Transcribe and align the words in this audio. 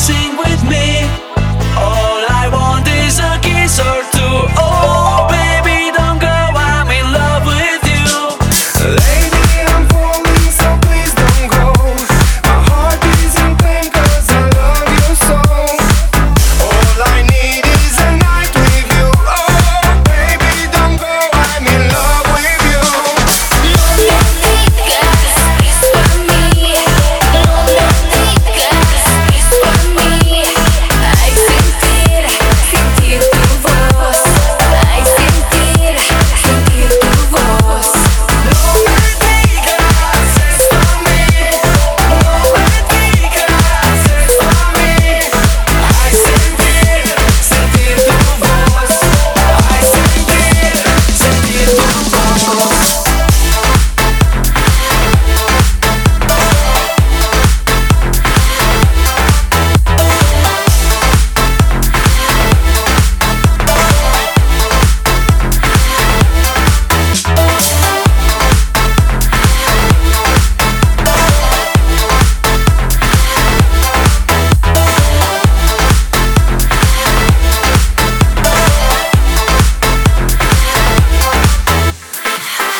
Sing 0.00 0.34
with 0.38 0.64
me. 0.64 1.29